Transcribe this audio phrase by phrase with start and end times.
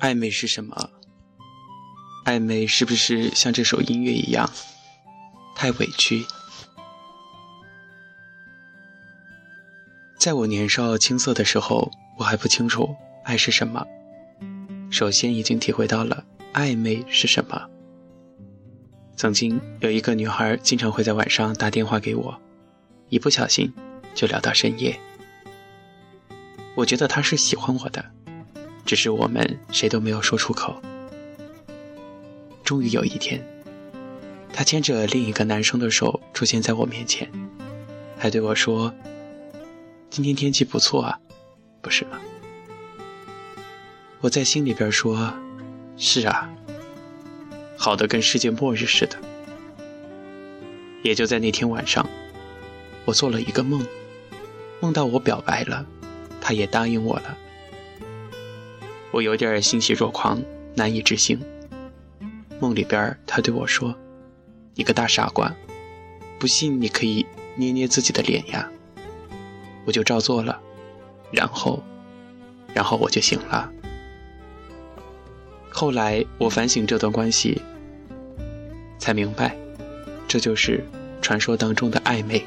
[0.00, 0.90] 暧昧是什么？
[2.24, 4.48] 暧昧是不是像这首音乐一样，
[5.56, 6.24] 太委屈？
[10.18, 13.84] 在我年少青涩的时候，我还不清楚爱是什么。
[14.90, 16.24] 首先，已经体会到了
[16.54, 17.68] 暧昧是什么。
[19.16, 22.40] 曾经有一个女孩，经常会在晚上打电话给我，
[23.08, 23.72] 一不小心
[24.14, 24.98] 就聊到深夜。
[26.76, 28.04] 我觉得她是喜欢我的，
[28.88, 30.80] 只是我们谁都没有说出口。
[32.64, 33.46] 终于有一天，
[34.50, 37.30] 她牵着另一个男生的手出现在我面前，
[38.16, 38.90] 还对我说
[40.08, 41.20] ：“今天天气不错啊，
[41.82, 42.18] 不是吗？”
[44.22, 45.34] 我在心里边说
[45.98, 46.50] ：“是啊。”
[47.76, 49.18] 好的，跟世界末日似的。
[51.02, 52.08] 也就在那天晚上，
[53.04, 53.86] 我做了一个梦，
[54.80, 55.84] 梦到我表白了，
[56.40, 57.36] 他也答应我了。
[59.10, 60.42] 我有点欣喜若狂，
[60.74, 61.40] 难以置信。
[62.60, 63.94] 梦里边，他对我说
[64.74, 65.54] ：“你个大傻瓜，
[66.38, 67.24] 不信你可以
[67.56, 68.70] 捏捏自己的脸呀。”
[69.86, 70.60] 我就照做了，
[71.30, 71.82] 然后，
[72.74, 73.72] 然后我就醒了。
[75.70, 77.62] 后来我反省这段关系，
[78.98, 79.56] 才明白，
[80.26, 80.84] 这就是
[81.22, 82.44] 传说当中的暧昧。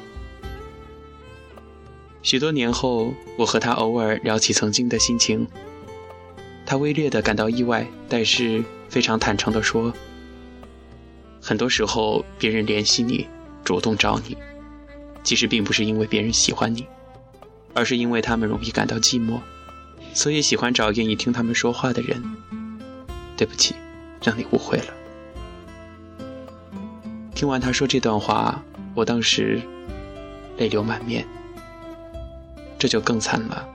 [2.22, 5.48] 许多年后，我和他偶尔聊起曾经的心情，
[6.72, 9.92] 他微略的感到意外，但是非常坦诚的说
[11.38, 13.28] ：“很多时候，别人联系你，
[13.62, 14.34] 主动找你，
[15.22, 16.86] 其实并不是因为别人喜欢你，
[17.74, 19.38] 而是因为他们容易感到寂寞，
[20.14, 22.22] 所以喜欢找愿意听他们说话的人。”
[23.36, 23.74] 对不起，
[24.24, 24.86] 让你误会了。
[27.34, 28.64] 听完他说这段话，
[28.94, 29.60] 我当时
[30.56, 31.22] 泪流满面。
[32.78, 33.68] 这就更惨了，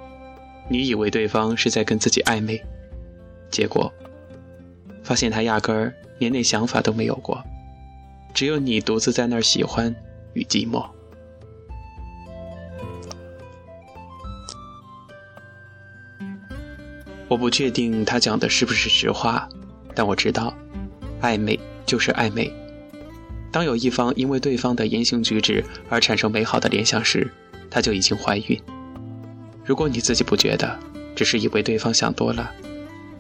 [0.68, 2.60] 你以为对方是在跟自己暧昧，
[3.50, 3.92] 结果
[5.04, 7.44] 发现他压根儿连那想法都没有过，
[8.34, 9.96] 只有你独自在那儿喜欢
[10.34, 10.86] 与寂寞。
[17.30, 19.50] 我不确定他讲的是不是实话，
[19.94, 20.54] 但我知道，
[21.22, 22.52] 暧昧就是暧昧。
[23.52, 27.30] 当有一方因为对方的言行举止而产生美好的联想时，
[27.70, 28.58] 他就已经怀孕。
[29.66, 30.80] 如果你自己不觉得，
[31.16, 32.50] 只是以为对方想多了，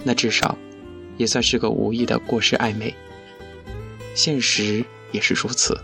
[0.08, 0.58] 那至少
[1.18, 2.96] 也算是个无意的过失暧昧。
[4.16, 5.78] 现实也是如此，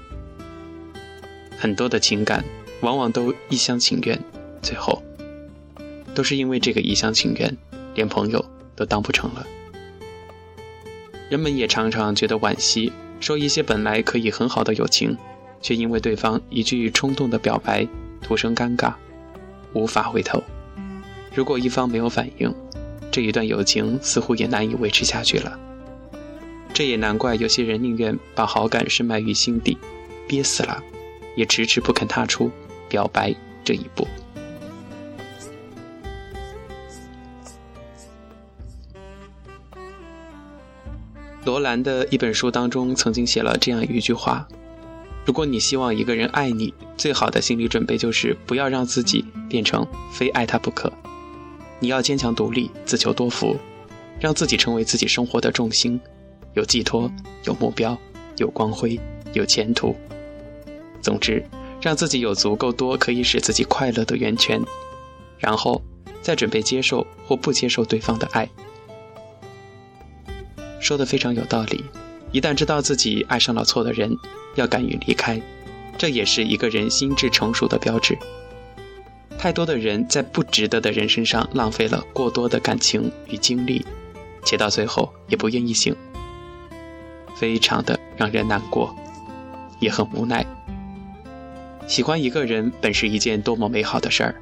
[1.57, 2.41] 很多的情感
[2.79, 4.17] 往往都一厢情愿，
[4.61, 5.03] 最后
[6.15, 7.57] 都是因为这个一厢情愿。
[7.95, 8.43] 连朋友
[8.75, 9.45] 都当不成了，
[11.29, 15.15] 人们也常常觉得惋惜，说一些本来可以很好的友情，
[15.61, 17.87] 却因为对方一句冲动的表白，
[18.19, 18.95] 徒生尴尬，
[19.73, 20.41] 无法回头。
[21.35, 22.51] 如果一方没有反应，
[23.13, 25.59] 这一段友情似乎也难以维持下去了。
[26.73, 29.77] 这也难怪有些人宁愿把好感深埋于心底，
[30.27, 30.81] 憋死了，
[31.35, 32.49] 也迟迟不肯踏出
[32.89, 34.07] 表白这一步。
[41.45, 44.47] 罗兰的一本书当中曾经写了这样一句话
[45.23, 50.91] ：“如果你希望一个人爱你，最好的心理准备就是不要让自己变成非爱他不可。
[51.83, 53.57] 你要坚强独立，自求多福，
[54.17, 55.99] 让自己成为自己生活的重心，
[56.53, 57.11] 有寄托，
[57.43, 57.97] 有目标，
[58.37, 58.97] 有光辉，
[59.33, 59.93] 有前途。
[61.01, 61.43] 总之，
[61.81, 64.61] 让自己有足够多可以使自己快乐的源泉，
[65.37, 65.81] 然后
[66.21, 68.47] 再准备接受或不接受对方的爱。”
[70.79, 71.83] 说的非常有道理，
[72.31, 74.17] 一旦知道自己爱上了错的人，
[74.55, 75.41] 要敢于离开，
[75.97, 78.17] 这也是一个人心智成熟的标志。
[79.43, 83.85] 太多的人在不值得的人身上浪费了过多的感情与精力，
[84.45, 85.93] 且到最后也不愿意醒，
[87.35, 88.95] 非常的让人难过，
[89.81, 90.45] 也很无奈。
[91.89, 94.33] 喜欢一个人本是一件多么美好的事儿，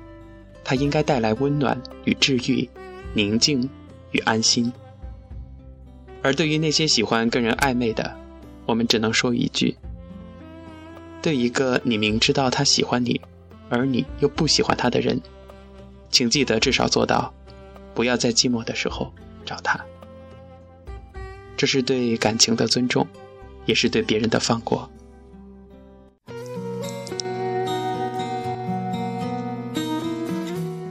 [0.64, 2.70] 它应该带来温暖与治愈，
[3.16, 3.68] 宁静
[4.12, 4.72] 与安心。
[6.22, 8.16] 而对于那些喜欢跟人暧昧的，
[8.68, 9.76] 我们只能说一句：
[11.24, 13.20] 对一个你明知道他喜欢你，
[13.72, 15.22] 而你又不喜欢他的人，
[16.10, 17.34] 请记得至少做到，
[17.96, 19.12] 不要在寂寞的时候
[19.46, 19.80] 找他。
[21.56, 23.08] 这是对感情的尊重，
[23.66, 24.90] 也是对别人的放过。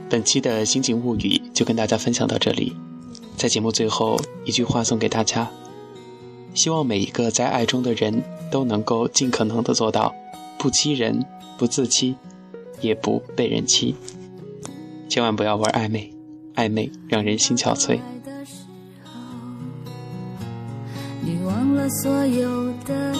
[0.09, 2.75] 本期的心情物语就跟大家分享到这里。
[3.37, 5.47] 在节目最后一句话送给大家：
[6.55, 10.13] 希望每一个在爱中的人都能够尽可能的做到
[10.57, 11.23] 不欺人、
[11.57, 12.15] 不自欺，
[12.81, 13.95] 也不被人欺。
[15.07, 16.11] 千万不要玩暧昧，
[16.55, 17.99] 暧昧让人心憔悴。
[21.23, 23.19] 你忘了所有的誓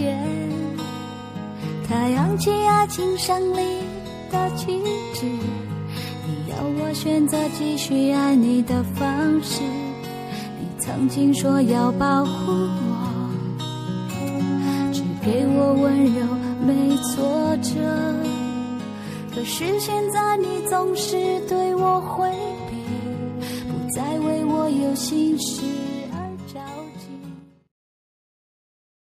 [0.00, 0.28] 言。
[1.88, 3.80] 太阳起，爱情胜利
[4.30, 4.80] 的旗
[5.14, 5.26] 帜。
[5.26, 9.62] 你要我选择继续爱你的方式。
[10.60, 13.58] 你曾经说要保护我，
[14.92, 16.24] 只给我温柔，
[16.64, 18.39] 没挫折。
[19.52, 21.16] 是现在你总是
[21.48, 22.30] 对我回
[22.70, 22.76] 避，
[23.68, 25.60] 不再为我有心事。